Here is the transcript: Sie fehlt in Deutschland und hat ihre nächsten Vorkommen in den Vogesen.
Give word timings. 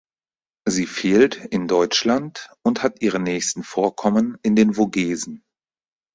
Sie 0.65 0.87
fehlt 0.87 1.35
in 1.51 1.67
Deutschland 1.67 2.49
und 2.63 2.81
hat 2.81 3.03
ihre 3.03 3.19
nächsten 3.19 3.61
Vorkommen 3.61 4.35
in 4.41 4.55
den 4.55 4.73
Vogesen. 4.73 5.43